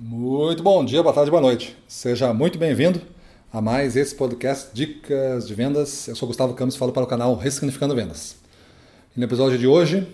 [0.00, 1.76] Muito bom dia, boa tarde, boa noite.
[1.88, 3.02] Seja muito bem-vindo
[3.52, 6.06] a mais esse podcast Dicas de Vendas.
[6.06, 8.36] Eu sou Gustavo Campos e falo para o canal Ressignificando Vendas.
[9.16, 10.06] E no episódio de hoje,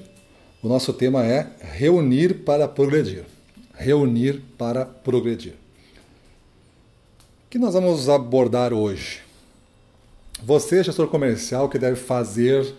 [0.62, 3.26] o nosso tema é reunir para progredir.
[3.74, 5.52] Reunir para progredir.
[5.52, 9.20] O que nós vamos abordar hoje?
[10.42, 12.74] Você, gestor comercial, que deve fazer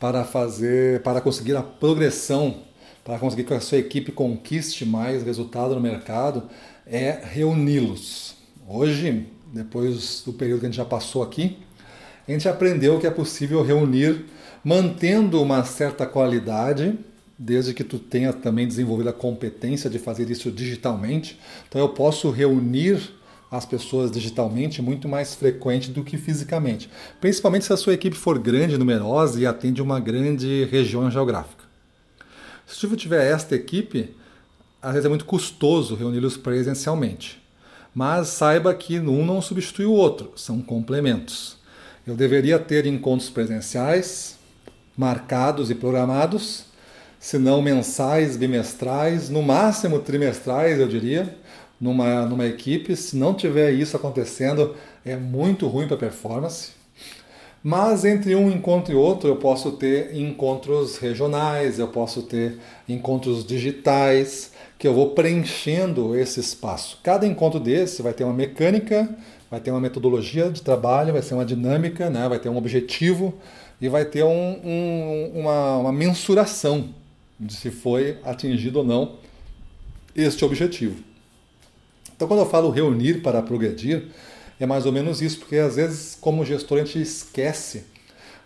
[0.00, 2.56] para fazer para conseguir a progressão
[3.04, 6.44] para conseguir que a sua equipe conquiste mais resultado no mercado
[6.86, 8.36] é reuni-los.
[8.68, 11.58] Hoje, depois do período que a gente já passou aqui,
[12.28, 14.24] a gente aprendeu que é possível reunir
[14.62, 16.98] mantendo uma certa qualidade,
[17.38, 21.38] desde que tu tenha também desenvolvido a competência de fazer isso digitalmente.
[21.68, 23.00] Então eu posso reunir
[23.50, 26.88] as pessoas digitalmente muito mais frequente do que fisicamente,
[27.20, 31.69] principalmente se a sua equipe for grande, numerosa e atende uma grande região geográfica.
[32.70, 34.14] Se você tiver esta equipe,
[34.80, 37.42] às vezes é muito custoso reuni-los presencialmente.
[37.92, 41.56] Mas saiba que um não substitui o outro, são complementos.
[42.06, 44.38] Eu deveria ter encontros presenciais,
[44.96, 46.64] marcados e programados,
[47.18, 51.36] se não mensais, bimestrais, no máximo trimestrais, eu diria,
[51.80, 52.94] numa, numa equipe.
[52.96, 56.79] Se não tiver isso acontecendo, é muito ruim para a performance.
[57.62, 62.58] Mas entre um encontro e outro eu posso ter encontros regionais, eu posso ter
[62.88, 66.98] encontros digitais, que eu vou preenchendo esse espaço.
[67.02, 69.14] Cada encontro desse vai ter uma mecânica,
[69.50, 72.26] vai ter uma metodologia de trabalho, vai ser uma dinâmica, né?
[72.26, 73.34] vai ter um objetivo
[73.78, 76.94] e vai ter um, um, uma, uma mensuração
[77.38, 79.16] de se foi atingido ou não
[80.16, 80.96] este objetivo.
[82.16, 84.08] Então, quando eu falo reunir para progredir,
[84.60, 87.84] é mais ou menos isso, porque às vezes, como gestor, a gente esquece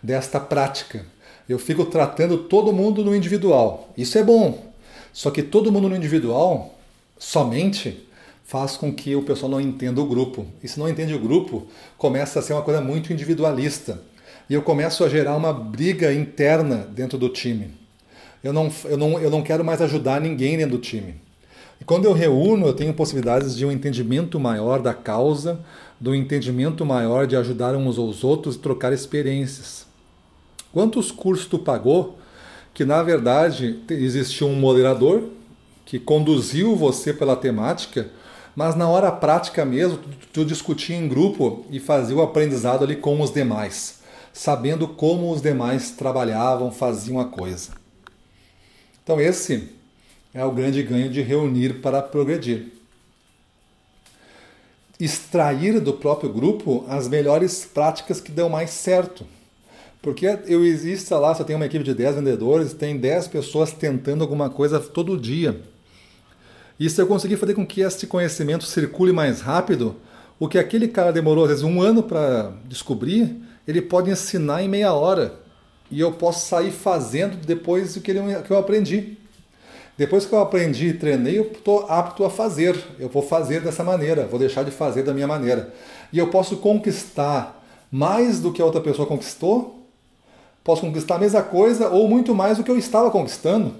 [0.01, 1.05] desta prática.
[1.47, 3.93] Eu fico tratando todo mundo no individual.
[3.97, 4.73] Isso é bom.
[5.11, 6.73] Só que todo mundo no individual
[7.19, 8.07] somente
[8.45, 10.45] faz com que o pessoal não entenda o grupo.
[10.63, 13.99] E se não entende o grupo, começa a ser uma coisa muito individualista.
[14.49, 17.71] E eu começo a gerar uma briga interna dentro do time.
[18.43, 21.15] Eu não, eu não, eu não quero mais ajudar ninguém dentro do time.
[21.79, 25.59] E quando eu reúno, eu tenho possibilidades de um entendimento maior da causa,
[25.99, 29.85] do entendimento maior de ajudar uns aos outros e trocar experiências.
[30.71, 32.17] Quantos cursos tu pagou
[32.73, 35.23] que na verdade existia um moderador
[35.85, 38.09] que conduziu você pela temática,
[38.53, 39.99] mas na hora prática mesmo
[40.33, 43.99] tu discutia em grupo e fazia o aprendizado ali com os demais,
[44.33, 47.71] sabendo como os demais trabalhavam, faziam a coisa.
[49.01, 49.69] Então esse
[50.35, 52.75] é o grande ganho de reunir para progredir
[54.99, 59.25] extrair do próprio grupo as melhores práticas que dão mais certo.
[60.01, 64.21] Porque eu existo lá, você tem uma equipe de 10 vendedores, tem 10 pessoas tentando
[64.21, 65.59] alguma coisa todo dia.
[66.79, 69.95] E se eu conseguir fazer com que esse conhecimento circule mais rápido,
[70.39, 73.35] o que aquele cara demorou às vezes um ano para descobrir,
[73.67, 75.39] ele pode ensinar em meia hora.
[75.89, 79.17] E eu posso sair fazendo depois do que, ele, que eu aprendi.
[79.97, 82.77] Depois que eu aprendi e treinei, eu estou apto a fazer.
[82.99, 85.73] Eu vou fazer dessa maneira, vou deixar de fazer da minha maneira.
[86.11, 89.79] E eu posso conquistar mais do que a outra pessoa conquistou,
[90.63, 93.73] posso conquistar a mesma coisa ou muito mais do que eu estava conquistando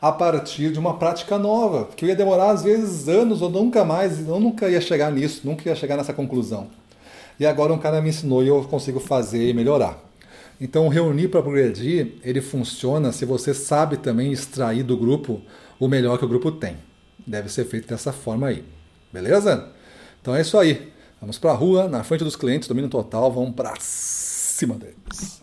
[0.00, 3.84] a partir de uma prática nova, que eu ia demorar às vezes anos ou nunca
[3.84, 6.68] mais, eu nunca ia chegar nisso, nunca ia chegar nessa conclusão.
[7.38, 10.09] E agora um cara me ensinou e eu consigo fazer e melhorar.
[10.60, 15.40] Então, reunir para progredir, ele funciona se você sabe também extrair do grupo
[15.78, 16.76] o melhor que o grupo tem.
[17.26, 18.64] Deve ser feito dessa forma aí.
[19.12, 19.70] Beleza?
[20.20, 20.92] Então é isso aí.
[21.20, 25.42] Vamos para a rua, na frente dos clientes, domínio total, vamos para cima deles.